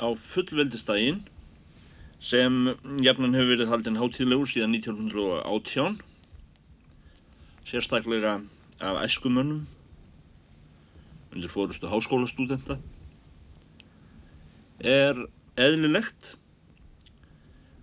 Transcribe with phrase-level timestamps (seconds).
[0.00, 1.20] á fullveldistægin
[2.20, 2.56] sem
[3.04, 6.00] jafnan hefur verið haldinn hátíðlegur síðan 1918
[7.68, 8.38] sérstaklega
[8.80, 9.66] af æskumönnum
[11.30, 12.78] undir fórustu háskólastúdenta.
[14.80, 15.14] Er
[15.60, 16.34] eðlilegt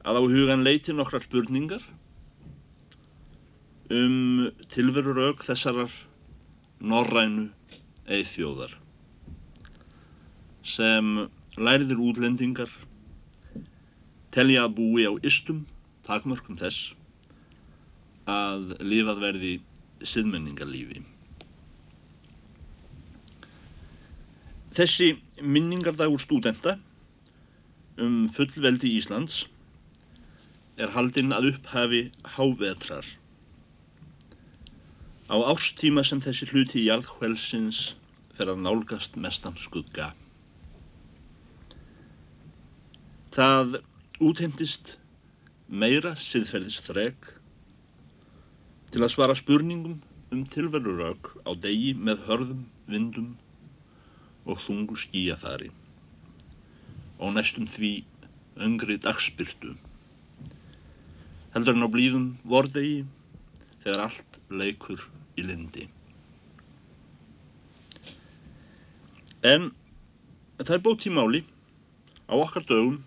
[0.03, 1.85] að á hugan leiti nokkrar spurningar
[3.93, 5.93] um tilveruraug þessarar
[6.83, 7.47] norrænu
[8.11, 8.73] eithjóðar
[10.67, 11.27] sem
[11.57, 12.69] læriðir útlendingar
[14.33, 15.65] telja að búi á istum
[16.05, 16.93] takmörkum þess
[18.29, 19.53] að lifað verði
[20.05, 21.01] siðmenningarlífi.
[24.77, 26.75] Þessi minningardagur stúdenta
[27.97, 29.45] um fullveldi Íslands
[30.77, 32.03] er haldinn að upphafi
[32.35, 33.07] hávetrar.
[35.27, 37.95] Á ástíma sem þessi hluti í jarðhvelsins
[38.37, 40.11] fer að nálgast mestan skugga.
[43.37, 43.75] Það
[44.25, 44.95] útheimtist
[45.69, 47.27] meira siðferðis þreg
[48.89, 49.99] til að svara spurningum
[50.33, 53.27] um tilverurög á degi með hörðum, vindum
[54.49, 55.69] og þungu skíafari
[57.21, 57.91] og næstum því
[58.65, 59.75] öngri dagspyrtu.
[61.53, 63.03] Heldur en á blíðum vordegi
[63.83, 65.03] þegar allt leikur
[65.37, 65.85] í lindi.
[69.45, 69.69] En
[70.63, 71.43] það er bótt í máli
[72.25, 72.97] á okkar dögum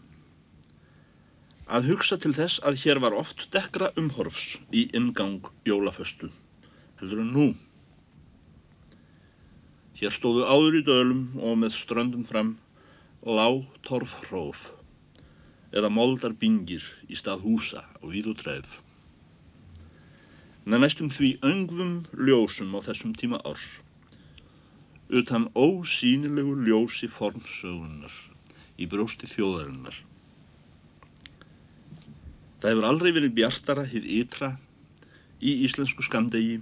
[1.70, 6.32] að hugsa til þess að hér var oft dekkra umhorfs í ingang jólaföstu,
[6.98, 7.46] heldur en nú.
[10.00, 12.56] Hér stóðu áður í dölum og með ströndum fram
[13.22, 14.72] lág torfhróf
[15.70, 18.80] eða moldar bingir í stað húsa og víð og tref.
[20.66, 23.68] Með næstum því öngvum ljósum á þessum tíma árs,
[25.06, 28.14] utan ósýnilegu ljósi formsögunar
[28.74, 30.09] í brósti þjóðarinnar.
[32.60, 34.50] Það hefur aldrei verið bjartara hið ytra
[35.40, 36.58] í íslensku skamdegi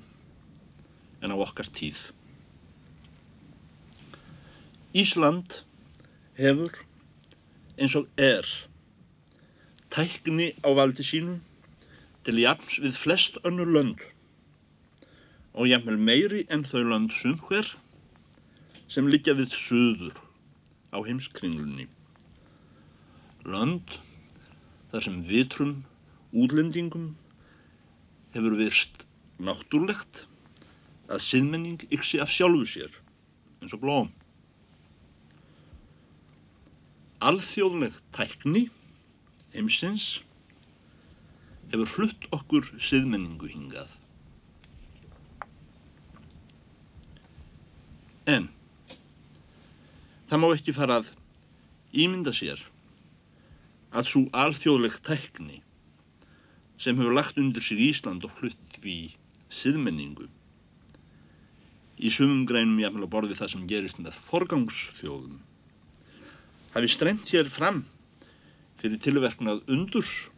[1.27, 1.99] en á okkar tíð.
[4.95, 5.59] Ísland
[6.39, 6.79] hefur
[7.79, 8.47] eins og er
[9.91, 11.41] tækni á valdi sínu
[12.23, 14.07] til jafns við flest önnur lönd
[15.59, 17.75] og jafnvel meiri en þau lönd sumhver
[18.87, 20.15] sem liggja við söður
[20.95, 21.91] á heimskringlunni.
[23.43, 23.99] Lönd
[24.93, 25.81] þar sem vitrum
[26.33, 27.13] útlendingum
[28.35, 29.05] hefur virst
[29.41, 30.27] náttúrlegt
[31.09, 32.97] að siðmenning yksi af sjálfu sér
[33.63, 34.11] eins og blóm.
[37.25, 38.67] Alþjóðleg tækni
[39.55, 40.19] heimsins
[41.73, 43.89] hefur flutt okkur siðmenningu hingað.
[48.29, 48.51] En
[50.29, 51.15] það má ekki fara að
[51.97, 52.61] ímynda sér
[53.97, 55.63] að svo alþjóðleg tækni
[56.79, 59.15] sem hefur lagt undir sig Ísland og flutt við
[59.51, 60.29] siðmenningu.
[61.99, 65.39] Í sumum greinum jafnvel að borði það sem gerist með forgangsþjóðum.
[66.75, 67.83] Hafi streymt hér fram
[68.79, 70.29] fyrir tilverknað undurs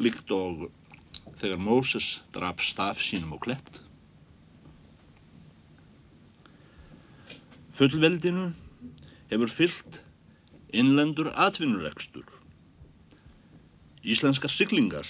[0.00, 0.68] líkt og
[1.40, 3.80] þegar Móses draf staf sínum og klett.
[7.76, 8.50] Fullveldinu
[9.30, 10.02] hefur fyllt
[10.76, 12.26] innlendur atvinnurekstur,
[14.04, 15.06] íslenskar siglingar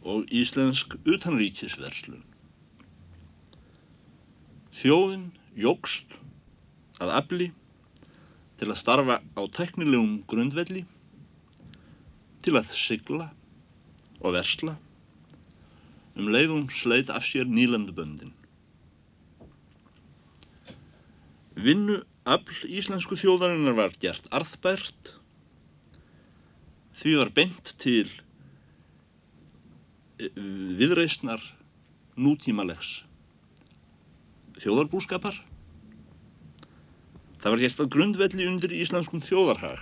[0.00, 2.22] og íslensk utanríkisverslun.
[4.80, 6.14] Þjóðin jógst
[7.00, 7.48] að afli
[8.60, 10.84] til að starfa á teknilegum grundvelli,
[12.44, 13.30] til að sigla
[14.20, 14.76] og versla
[16.16, 18.32] um leiðum sleit af sér nýlanduböndin.
[21.60, 25.14] Vinnu afl íslensku þjóðarinnar var gert arðbært,
[27.00, 28.10] því var beint til
[30.20, 31.40] viðreysnar
[32.20, 32.98] nútímalegs
[34.60, 35.38] þjóðarbúskapar.
[37.40, 39.80] Það var gert að grundvelli undir íslenskum þjóðarhag,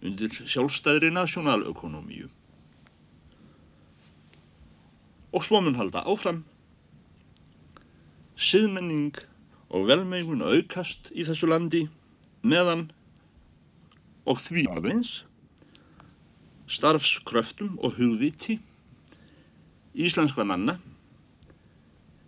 [0.00, 2.30] undir sjálfstæðri nasjónalökonomíu.
[5.36, 6.42] Og svo mun halda áfram.
[8.40, 9.20] Siðmenning
[9.68, 11.82] og velmeigun aukast í þessu landi
[12.40, 12.88] meðan
[14.24, 15.20] og því aðeins
[16.72, 18.58] starfskröftum og hugviti
[19.92, 20.78] íslenskra manna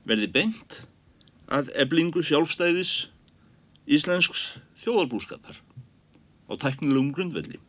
[0.04, 0.82] verði beint
[1.48, 2.92] að eblingu sjálfstæðis
[3.84, 4.54] íslensks
[4.84, 5.60] þjóðarbúskapar
[6.48, 7.60] á tæknilegum grundvelli.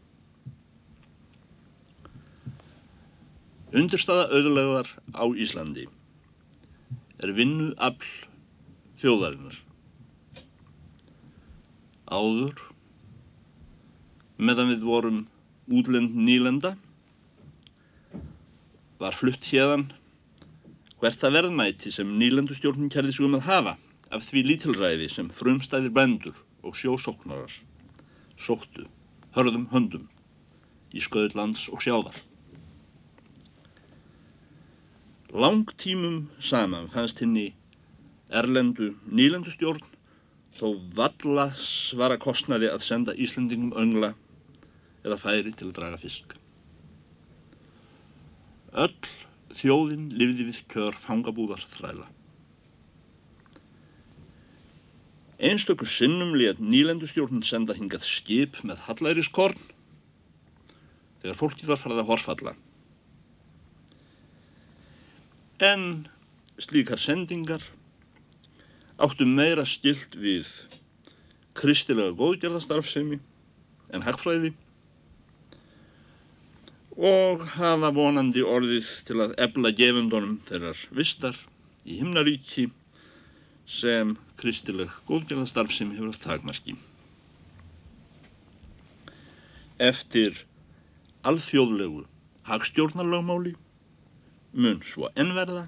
[3.76, 5.88] Undirstaða auðulegar á Íslandi
[7.24, 8.12] er vinnu afl
[9.02, 9.58] þjóðarinnar.
[12.08, 12.60] Áður
[14.38, 15.24] meðan við vorum
[15.68, 16.76] útlend nýlenda
[19.02, 19.88] var flutt hérðan
[21.02, 23.74] hvert það verðmæti sem nýlendustjórnin kærði sig um að hafa
[24.14, 27.52] af því lítilræði sem frumstæðir bændur og sjósóknarar
[28.38, 28.86] sóttu
[29.36, 30.06] hörðum höndum
[30.96, 32.16] í sköður lands og sjáðar.
[35.36, 37.50] Langtímum saman fannst henni
[38.32, 39.84] erlendu nýlendustjórn
[40.56, 44.14] þó valla svara kostnaði að senda Íslandingum öngla
[45.06, 46.36] eða færi til að draga fisk.
[48.76, 48.96] Öll
[49.56, 52.10] þjóðin lifði við kjör fangabúðar þræla.
[55.46, 59.60] Einstökur sinnum létt nýlendustjórn senda hingað skip með hallæriskorn
[61.22, 62.54] þegar fólkið var farið að horfalla.
[65.64, 65.86] En
[66.60, 67.64] slíkar sendingar
[69.00, 70.50] áttu meira stilt við
[71.56, 73.20] kristilega góðgerðastarfsemi
[73.96, 74.54] en hagfræði
[76.96, 81.38] og hafa vonandi orðið til að ebla gefundunum þeirrar vistar
[81.84, 82.70] í himnaríki
[83.68, 86.76] sem kristileg góðgerðastarfsemi hefur að þagmarki.
[89.76, 90.46] Eftir
[91.28, 92.06] alþjóðlegu
[92.48, 93.56] hagstjórnarlögmáli
[94.56, 95.66] mun svo ennverða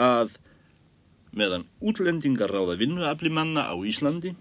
[0.00, 0.32] að
[1.36, 4.32] meðan útlendingar ráða vinnuafli manna á Íslandi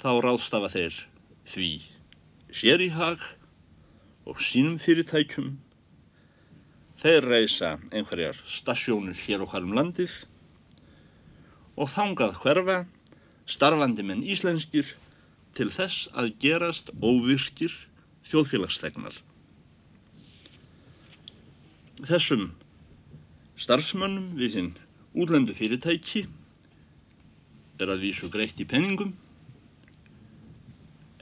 [0.00, 1.02] þá ráðstafa þeir
[1.52, 1.70] því
[2.56, 3.20] sér í hag
[4.26, 5.54] og sínum fyrirtækjum
[7.00, 10.14] þeir reysa einhverjar stasjónur hér og hvarum landið
[11.76, 12.78] og þangað hverfa
[13.46, 14.94] starfandi menn íslenskir
[15.56, 17.72] til þess að gerast óvirkir
[18.26, 19.14] þjóðfélagsþegnar.
[22.02, 22.50] Þessum
[23.60, 24.72] starfsmönnum við hinn
[25.16, 26.26] útlendu fyrirtæki
[27.80, 29.14] er að vísu greitt í penningum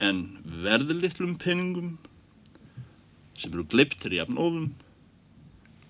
[0.03, 0.25] en
[0.65, 1.95] verðlitlum penningum
[3.35, 4.69] sem eru gleiptir í afnóðum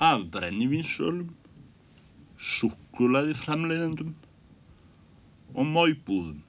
[0.03, 1.29] af brennivínsölum,
[2.35, 4.13] sukkulaði framleiðendum
[5.55, 6.41] og móibúðum.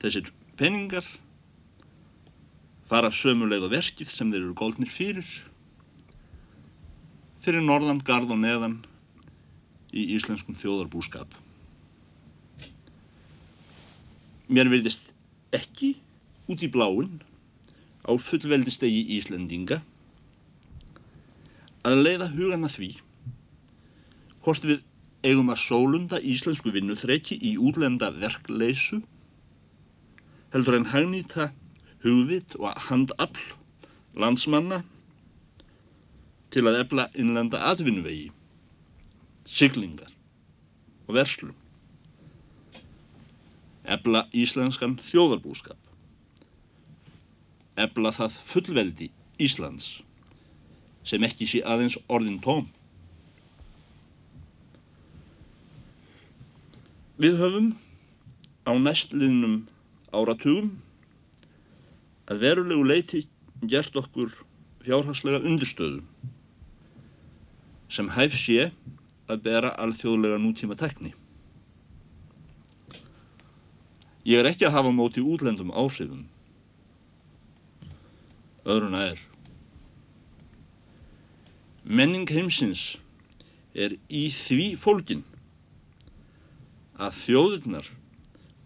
[0.00, 1.06] Þessir penningar
[2.88, 5.26] fara sömuleið á verkið sem þeir eru góldnir fyrir,
[7.44, 8.78] fyrir norðan, gard og neðan
[9.92, 11.28] í íslenskum þjóðarbúskap.
[14.48, 15.10] Mér verðist
[15.52, 15.94] ekki
[16.48, 17.18] út í bláin
[18.08, 19.82] á fullveldistegi Íslendinga
[21.88, 22.90] að leiða hugan að því
[24.44, 24.82] hvort við
[25.28, 29.02] eigum að sólunda íslensku vinnuþreiki í útlenda verkleysu
[30.54, 31.50] heldur en hagnýta
[32.04, 33.56] hugvit og handafl
[34.18, 34.82] landsmanna
[36.54, 38.30] til að efla innlenda atvinnuvegi
[39.48, 40.12] siglingar
[41.08, 41.56] og verslum.
[43.88, 45.78] Ebla íslenskan þjóðarbúskap.
[47.78, 49.08] Ebla það fullveldi
[49.38, 49.86] Íslands
[51.06, 52.66] sem ekki sé aðeins orðin tóm.
[57.18, 57.70] Við höfum
[58.68, 59.60] á næstliðnum
[60.12, 60.74] áratugum
[62.28, 63.22] að verulegu leiti
[63.70, 64.34] gert okkur
[64.84, 66.02] fjárhagslega undirstöðu
[67.88, 68.68] sem hæf sé
[69.28, 71.14] að bera alþjóðlega nútíma tekni.
[74.28, 76.26] Ég er ekki að hafa móti útlendum áhrifum.
[78.68, 79.20] Öðruna er.
[81.88, 82.98] Menning heimsins
[83.72, 85.22] er í því fólkin
[87.00, 87.88] að þjóðirnar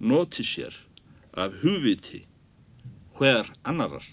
[0.02, 0.74] noti sér
[1.38, 2.24] af hugviti
[3.18, 4.08] hver annarar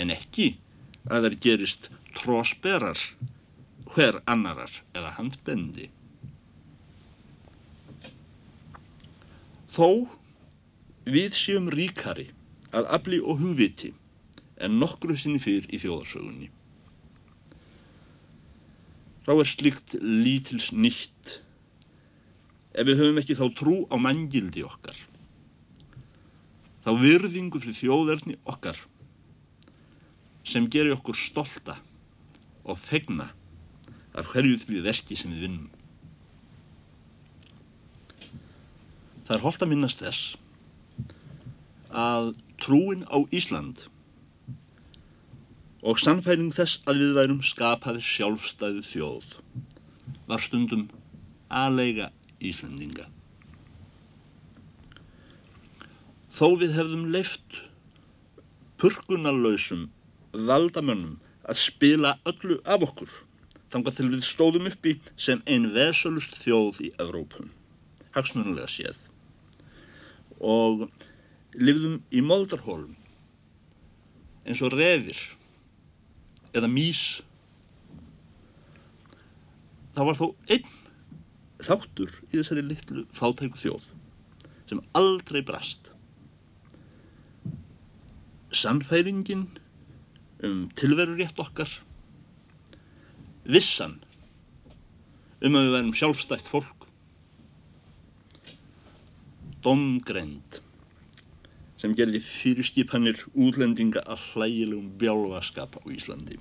[0.00, 0.48] en ekki
[1.06, 2.98] að það gerist trósberar
[3.92, 5.88] hver annarar eða handbendi.
[9.70, 10.08] Þó
[11.06, 12.30] við séum ríkari
[12.76, 13.92] að afli og hugviti
[14.60, 16.50] en nokkru sinni fyrr í þjóðarsögunni.
[19.26, 21.40] Þá er slikt lítils nýtt
[22.74, 24.96] ef við höfum ekki þá trú á manngildi okkar.
[26.84, 28.78] Þá virðingu fyrir þjóðarni okkar
[30.46, 31.76] sem gerir okkur stolta
[32.64, 33.28] og fegna
[34.16, 35.68] af hverju því verki sem við vinnum.
[39.26, 40.36] Það er holdt að minnast þess
[41.90, 42.32] að
[42.64, 43.86] trúin á Ísland
[45.80, 49.28] og sannfæring þess að við værum skapaði sjálfstæði þjóð
[50.28, 50.88] var stundum
[51.50, 53.06] aðlega Íslandinga.
[56.30, 57.64] Þó við hefðum leift
[58.80, 59.88] purkunarlausum
[60.32, 61.18] valdamönnum
[61.50, 63.12] að spila öllu af okkur
[63.72, 67.50] þangað til við stóðum uppi sem einn vesalust þjóð í Evrópum,
[68.16, 68.98] hagsmunulega séð.
[70.40, 70.88] og
[71.58, 72.94] lifðum í moldarhólum
[74.46, 75.18] eins og refir
[76.56, 77.20] eða mís.
[79.94, 80.76] Það var þó einn
[81.60, 83.88] þáttur í þessari litlu fátæku þjóð
[84.70, 85.90] sem aldrei brast.
[88.54, 89.46] Sannfæringin
[90.46, 91.70] um tilverurétt okkar,
[93.44, 93.98] vissan
[95.44, 96.86] um að við værum sjálfstætt fólk,
[99.64, 100.49] domgrend
[101.80, 106.36] sem gerði fyrirskipanir útlendinga að hlægilegum bjálfaskap á Íslandi.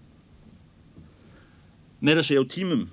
[2.04, 2.90] Meira segja á tímum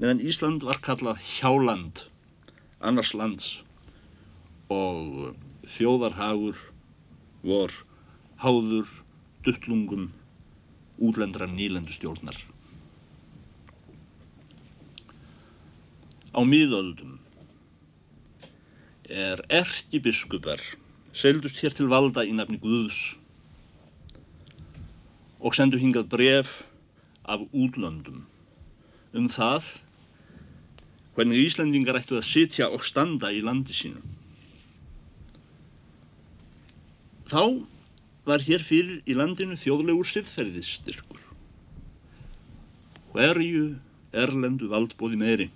[0.00, 2.06] meðan Ísland var kallað hjáland
[2.80, 3.58] annars lands
[4.72, 5.34] og
[5.76, 6.58] þjóðarhagur
[7.42, 7.74] vor
[8.40, 8.88] háður
[9.44, 10.08] duttlungum
[10.98, 12.36] útlendra nýlendustjórnar.
[16.32, 17.16] Á miðöldum
[19.08, 20.60] er erkibiskupar
[21.18, 23.16] seldust hér til valda í nafni Guðs
[25.38, 26.52] og sendu hingað bref
[27.26, 28.24] af útlöndum
[29.18, 29.66] um það
[31.18, 33.98] hvernig Íslandingar ættu að sitja og standa í landi sínu.
[37.28, 37.42] Þá
[38.28, 41.24] var hér fyrir í landinu þjóðlegur siðferðistyrkur.
[43.10, 43.64] Hverju
[44.14, 45.48] erlendu valdbóði meiri?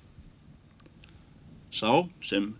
[1.70, 2.50] Sá sem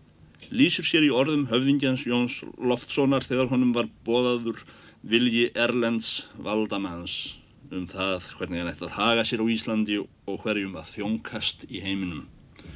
[0.51, 4.65] lýsir sér í orðum höfðingjans Jóns Loftssonar þegar honum var bóðaður
[5.03, 7.37] vilji erlends valdamanns
[7.73, 11.81] um það hvernig hann ætti að haga sér á Íslandi og hverjum að þjónkast í
[11.85, 12.27] heiminum.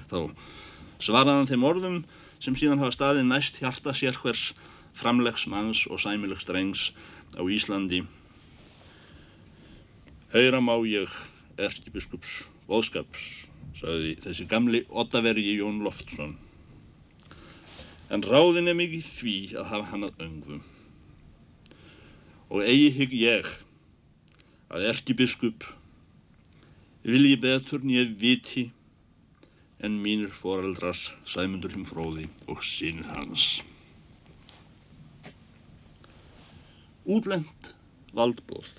[0.08, 0.32] Þá
[1.02, 1.98] svaraðan þeim orðum
[2.40, 4.50] sem síðan hafa staðið næst hjarta sér hvers
[4.96, 6.90] framlegs manns og sæmilegs drengs
[7.36, 8.04] á Íslandi.
[10.32, 11.12] Heyra má ég
[11.60, 13.46] erkibiskups voðskaps,
[13.78, 16.34] sagði þessi gamli ottavergi Jón Loftsson.
[18.06, 20.60] En ráðin er mikið því að hafa hann að öngum.
[22.54, 23.48] Og eigi hygg ég
[24.70, 25.66] að erkibiskup
[27.06, 28.68] vilji betur nýja viti
[29.82, 33.60] en mínir foreldrar Sæmundur hinn fróði og sínir hans.
[37.06, 37.72] Útlend
[38.16, 38.70] valdbóð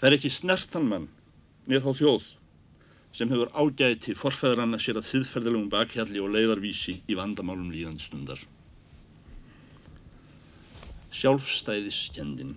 [0.00, 1.06] fer ekki snertan mann
[1.68, 2.26] mér þá þjóð
[3.14, 8.40] sem hefur ágæti forfæðranna sér að þiðferðilegum bakhjalli og leiðarvísi í vandamálum líðandi stundar.
[11.14, 12.56] Sjálfstæðiskendin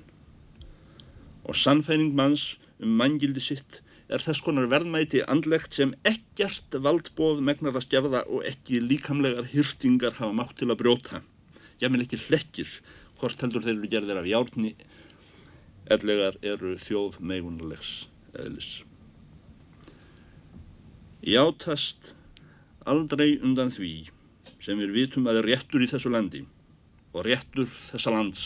[1.47, 7.77] og sannfæring manns um manngildi sitt er þess konar verðmæti andlegt sem ekkert valdbóð megnar
[7.77, 11.21] að skjafða og ekki líkamlegar hýrtingar hafa mátt til að brjóta.
[11.81, 12.71] Jáminn ekki hlekkir,
[13.19, 14.73] hvort heldur þeir eru gerðir af járni,
[15.93, 18.86] ellegar eru þjóð meigunulegs eðlis.
[21.25, 22.13] Játast
[22.85, 23.91] aldrei undan því
[24.61, 26.43] sem við vitum að er réttur í þessu landi
[27.15, 28.43] og réttur þessa lands,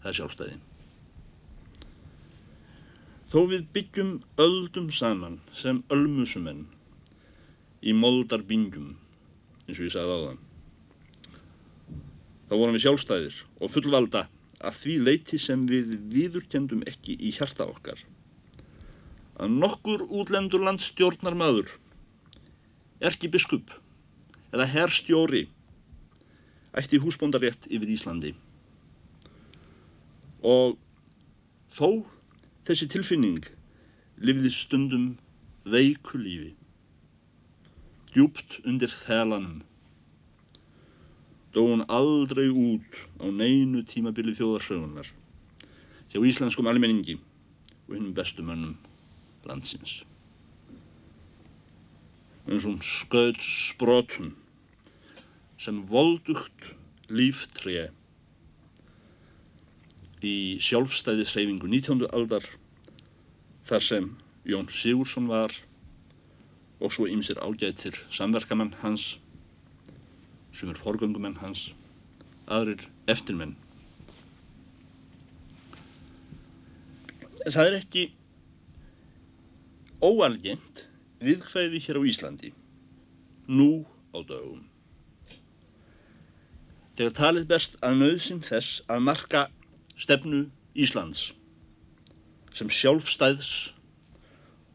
[0.00, 0.54] það er sjálfstæði.
[3.32, 6.64] Þó við byggjum öldum saman sem ölmusumenn
[7.84, 8.94] í moldarbingjum,
[9.66, 10.40] eins og ég sagði á það,
[12.48, 14.24] þá vorum við sjálfstæðir og fullvalda
[14.62, 18.00] að því leiti sem við viðurkendum ekki í hjarta okkar.
[19.42, 21.70] Að nokkur útlendur landstjórnar maður,
[23.02, 23.72] erkibiskup
[24.54, 25.48] eða herrstjóri
[26.78, 28.30] ætti húsbóndarétt yfir Íslandi.
[30.46, 30.76] Og
[31.74, 31.88] þó
[32.68, 33.42] þessi tilfinning
[34.22, 35.08] lifði stundum
[35.74, 36.52] veiku lífi,
[38.14, 39.58] djúpt undir þelanum.
[41.50, 45.10] Dó hún aldrei út á neinu tímabili þjóðarsögunar
[46.12, 47.18] hjá íslenskum almenningi
[47.88, 48.78] og hinnum bestu mönnum
[49.48, 50.02] landsins.
[52.46, 54.32] eins og skaut sprotum
[55.62, 56.64] sem voldugt
[57.06, 57.90] líftré
[60.26, 62.08] í sjálfstæðisreyfingu 19.
[62.10, 62.46] aldar
[63.68, 64.08] þar sem
[64.48, 65.54] Jón Sigursson var
[66.82, 69.12] og svo ymsir ágættir samverkamann hans
[70.52, 71.68] sem er forgöngumenn hans
[72.50, 73.54] aðrir eftirmenn
[77.42, 78.02] Það er ekki
[80.02, 80.84] óalgent
[81.22, 82.50] viðkvæði hér á Íslandi.
[83.46, 84.66] Nú á dögum.
[86.98, 89.46] Þegar talið best að nöðsinn þess að marka
[89.96, 90.44] stefnu
[90.74, 91.30] Íslands
[92.52, 93.52] sem sjálfstæðs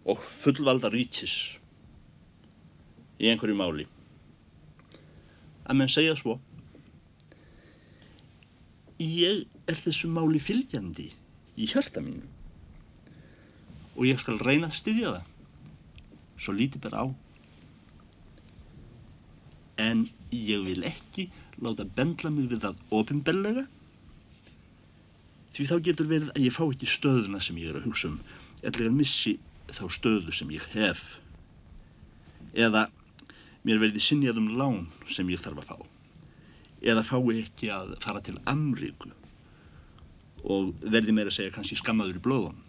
[0.08, 1.36] og fullvalda ríkis
[3.22, 3.86] í einhverju máli.
[5.68, 6.40] Að menn segja svo
[8.98, 11.12] ég er þessu máli fylgjandi
[11.60, 12.37] í hjarta mínu
[13.98, 15.32] og ég skal reyna að styðja það.
[16.38, 17.06] Svo lítið ber á.
[19.82, 21.28] En ég vil ekki
[21.64, 23.66] láta bendla mig við það ofinbellega
[25.58, 28.18] því þá getur verið að ég fá ekki stöðuna sem ég er að hugsa um
[28.62, 29.38] eða missi
[29.74, 31.18] þá stöðu sem ég hef.
[32.54, 32.88] Eða
[33.66, 35.78] mér verði sinjað um lán sem ég þarf að fá.
[36.86, 39.10] Eða fái ekki að fara til Amríku
[40.46, 42.62] og verði meira að segja kannski skammaður í blóðum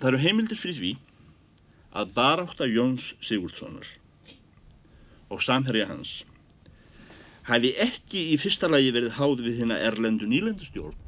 [0.00, 0.92] Það eru heimildir fyrir því
[1.96, 3.88] að barátta Jóns Sigurdssonar
[5.32, 6.18] og samherja hans
[7.48, 10.98] hafi ekki í fyrsta lagi verið háð við hérna erlendu nýlendustjórn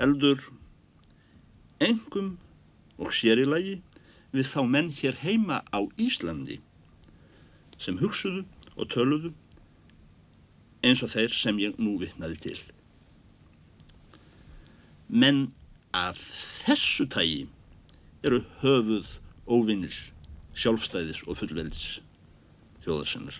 [0.00, 0.42] heldur
[1.84, 2.34] engum
[2.98, 3.76] og sér í lagi
[4.34, 6.58] við þá menn hér heima á Íslandi
[7.80, 8.44] sem hugsuðu
[8.76, 9.32] og töluðu
[10.86, 12.58] eins og þeir sem ég nú vittnaði til.
[15.08, 15.50] Menn
[15.96, 16.18] af
[16.64, 17.46] þessu tægi
[18.22, 19.08] eru höfuð
[19.50, 19.94] óvinnir
[20.54, 22.00] sjálfstæðis og fullveldis
[22.84, 23.36] þjóðarsennar.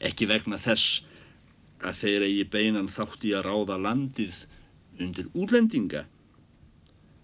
[0.00, 1.00] Ekki vegna þess
[1.84, 4.42] að þeir eigi beinan þátt í að ráða landið
[5.00, 6.04] undir útlendinga.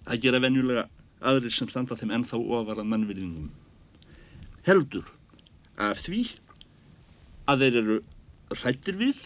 [0.07, 0.87] Það gera venjulega
[1.21, 3.51] aðrir sem standa þeim ennþá ofarað mannviljum.
[4.67, 5.09] Heldur
[5.77, 6.23] af því
[7.51, 7.99] að þeir eru
[8.63, 9.21] rættir við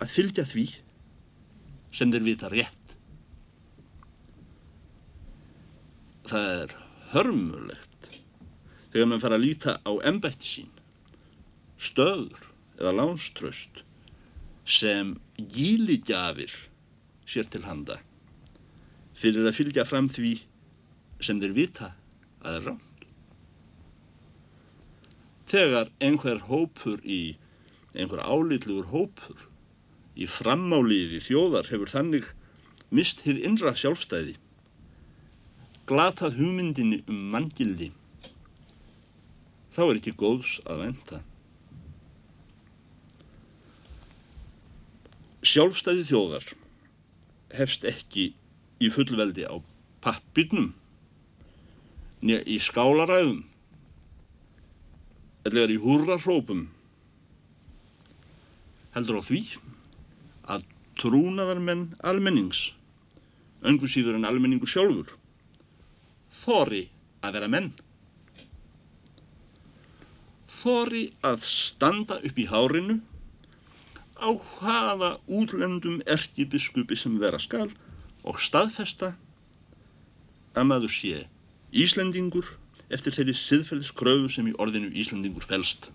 [0.00, 0.66] að fylgja því
[1.94, 2.79] sem þeir vita rétt.
[6.30, 6.74] Það er
[7.12, 8.10] hörmulegt
[8.92, 10.70] þegar mann fara að líta á embætti sín,
[11.78, 13.82] stöður eða lánströst
[14.70, 15.16] sem
[15.54, 16.52] gíligjafir
[17.30, 17.98] sér til handa
[19.20, 20.32] fyrir að fylgja fram því
[21.20, 21.90] sem þeir vita
[22.40, 23.04] að er rámt.
[25.50, 27.36] Þegar einhver hópur í,
[27.92, 29.42] einhver álitlugur hópur
[30.16, 32.30] í framáliði þjóðar hefur þannig
[32.94, 34.36] mist hið innra sjálfstæði
[35.90, 37.88] glatað hugmyndinni um manngildi,
[39.74, 41.18] þá er ekki góðs að venda.
[45.50, 46.46] Sjálfstæði þjóðar
[47.58, 48.28] hefst ekki
[48.78, 49.58] í fullveldi á
[50.04, 50.70] pappirnum,
[52.22, 53.42] nýja í skálaræðum,
[55.50, 56.68] eða í húrarhrópum,
[58.94, 59.40] heldur á því
[60.54, 60.68] að
[61.02, 62.68] trúnaðarmenn almennings,
[63.66, 65.16] öngu síður en almenningu sjálfur,
[66.30, 66.84] þóri
[67.24, 67.70] að vera menn.
[70.60, 72.98] Þóri að standa upp í hárinu
[74.20, 77.68] á hvaða útlendum erkibiskupi sem vera skal
[78.28, 79.14] og staðfesta
[80.54, 81.24] að maður sé
[81.70, 82.48] Íslendingur
[82.90, 85.88] eftir þeirri siðferðiskröfu sem í orðinu Íslendingur felst.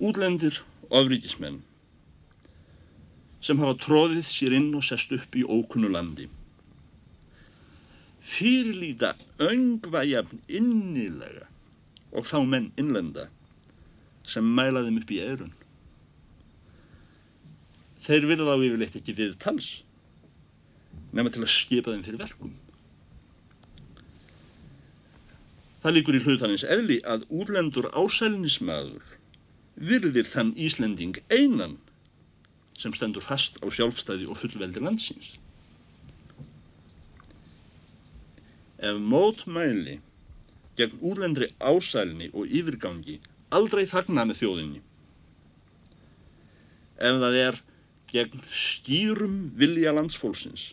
[0.00, 1.60] Útlendir ofríkismenn
[3.44, 6.26] sem hafa tróðið sér inn og sest upp í ókunnu landi
[8.20, 11.46] fyrirlíta öngvæjafn innilega
[12.12, 13.28] og þá menn innlenda
[14.28, 15.52] sem mæla þeim upp í eðrun.
[18.00, 19.70] Þeir vilja þá yfirleitt ekki við tals
[21.16, 22.52] nema til að skipa þeim fyrir verkum.
[25.80, 29.14] Það líkur í hlutanins eðli að útlendur ásælnismæður
[29.80, 31.78] virðir þann Íslending einan
[32.80, 35.34] sem stendur fast á sjálfstæði og fullveldi landsins.
[38.80, 39.98] Ef mótmæli
[40.80, 43.18] gegn úrlendri ásælni og yfirgangi
[43.52, 44.80] aldrei þagna með þjóðinni.
[47.00, 47.58] Ef það er
[48.12, 50.70] gegn skýrum vilja landsfólksins,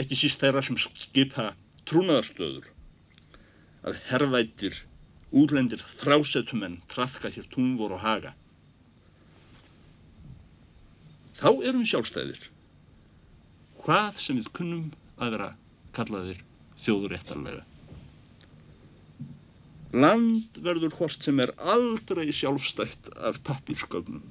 [0.00, 1.50] ekki síst þeirra sem skipa
[1.88, 2.70] trúnaðarstöður,
[3.84, 4.80] að herrvættir
[5.34, 8.32] úrlendir þrásetumenn trafka hér tungvor og haga.
[11.34, 12.42] Þá erum við sjálfstæðir,
[13.84, 15.52] hvað sem við kunnum að vera
[15.94, 16.42] kallaðir
[16.82, 17.62] þjóðuréttarlega.
[19.94, 24.24] Land verður hvort sem er aldrei sjálfstætt af pappírskögnum.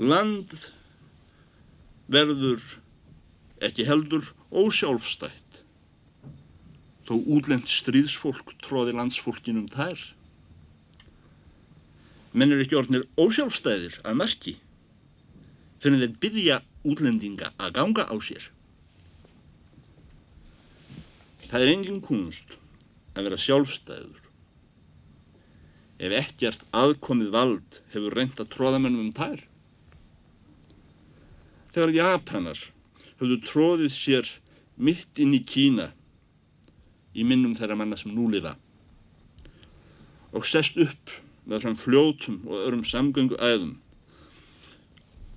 [0.00, 0.54] Land
[2.08, 2.62] verður
[3.62, 5.60] ekki heldur ósjálfstætt
[7.08, 10.00] þó útlend stríðsfólk tróði landsfólkinum þær.
[12.32, 14.56] Menn er ekki orðnir ósjálfstæðir að merki
[15.82, 16.58] fyrir þeir byrja
[16.88, 18.48] útlendinga að ganga á sér.
[21.52, 22.54] Það er engin kunst
[23.12, 24.20] að vera sjálfstæður.
[26.00, 29.42] Ef ekkert aðkomið vald hefur reynd að tróða mennum um tær.
[31.76, 32.62] Þegar Japanar
[33.20, 34.32] höfðu tróðið sér
[34.80, 35.90] mitt inn í Kína
[37.12, 38.56] í minnum þeirra manna sem nú lifa
[40.32, 41.12] og sest upp
[41.44, 43.76] með fram fljótum og öðrum samgöngu æðum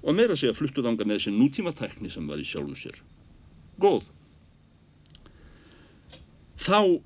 [0.06, 3.02] og meira segja fluttuðanga með þessi nútíma tækni sem var í sjálfu sér.
[3.84, 4.08] Góð
[6.66, 6.98] þá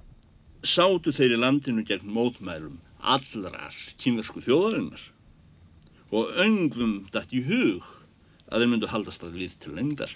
[0.64, 5.02] sátu þeir í landinu gegn mótmælum allrar kynversku þjóðarinnar
[6.16, 7.84] og öngvum dætt í hug
[8.50, 10.12] að þeir myndu haldast að við til lengdar.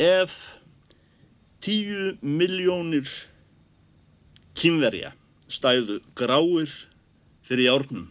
[0.00, 0.34] Ef
[1.64, 3.08] tíu miljónir
[4.56, 5.12] kynverja
[5.52, 6.72] stæðu gráir
[7.46, 8.08] fyrir járnum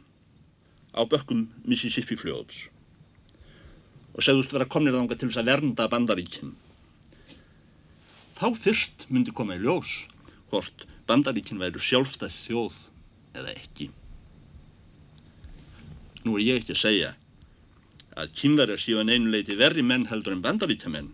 [0.95, 2.67] á bökkum Mississippi fljóðs
[4.15, 6.53] og segðust vera komnir þánga til þess að vernda bandaríkinn.
[8.35, 9.91] Þá fyrst myndi koma í ljós
[10.51, 12.79] hvort bandaríkinn væru sjálfstæð þjóð
[13.39, 13.87] eða ekki.
[16.25, 17.13] Nú er ég ekki að segja
[18.19, 21.09] að kynverjar séu að einu leiti verri menn heldur en bandaríkjamenn.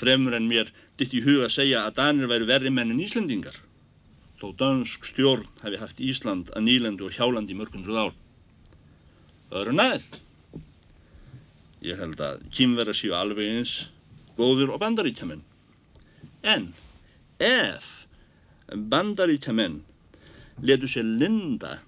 [0.00, 3.56] Fremur en mér ditt í huga að segja að Danir væru verri menn en Íslandingar.
[4.40, 8.16] Þó dansk stjórn hefði haft Ísland að nýlendu og hjálandi í mörgundruð ár.
[9.50, 10.08] Það eru nær.
[11.84, 13.76] Ég held að kynverðar séu alveg eins
[14.40, 15.44] góður og bandaríkjamenn.
[16.42, 16.72] En
[17.38, 18.06] ef
[18.72, 19.80] bandaríkjamenn
[20.64, 21.78] letu sér linda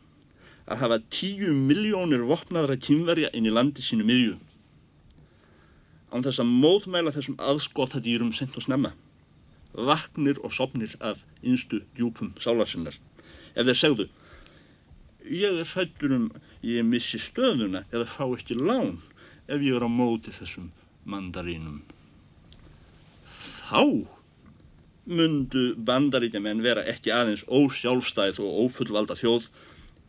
[0.69, 4.37] að hafa tíu miljónir vopnaðra kynverja inn í landi sínu miðju.
[6.13, 8.93] Án þess að mótmæla þessum aðskotadýrum sent og snemma.
[9.73, 12.99] Vaknir og sopnir af innstu djúpum sálarsinnar
[13.57, 14.09] ef þeir segðu
[15.33, 16.31] ég er hrættur um
[16.67, 18.99] ég missi stöðuna eða fá ekki lán
[19.49, 20.69] ef ég er á móti þessum
[21.09, 21.81] mandarínum.
[23.69, 24.13] Þá
[25.07, 29.49] mundu bandaríkjaman vera ekki aðeins ósjálfstæð og ófullvalda þjóð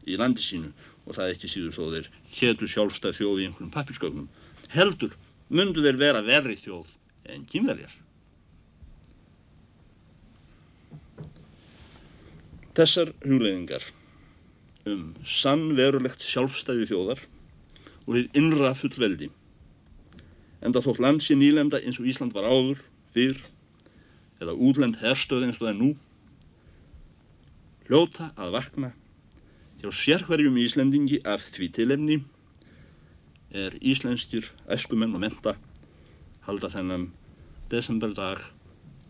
[0.05, 0.69] í landi sínu
[1.07, 4.29] og það ekki síður þó þeir hétu sjálfstæð þjóð í einhverjum pappirskögnum.
[4.73, 5.15] Heldur
[5.49, 6.93] mundu þeir vera verri þjóð
[7.33, 7.93] en kýmverjar.
[12.73, 13.83] Þessar hugleiðingar
[14.89, 17.21] um sannverulegt sjálfstæði þjóðar
[18.05, 19.29] og við innra fullveldi.
[20.63, 22.81] Enda þótt land sé nýlenda eins og Ísland var áður,
[23.13, 23.39] fyrr,
[24.41, 25.89] eða útlend herstöð eins og það er nú,
[27.87, 28.93] hljóta að vakna
[29.83, 32.21] hjá sérhverjum Íslendingi af því tilefni
[33.53, 35.57] er íslenskir æskumenn og menta
[36.47, 37.09] halda þennan
[37.71, 38.41] desemberdag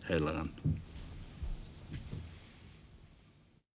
[0.08, 0.50] heilagan.